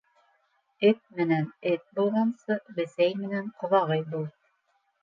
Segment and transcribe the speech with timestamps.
[0.89, 4.31] Эт менән эт булғансы, бесәй менән ҡоҙағый бул.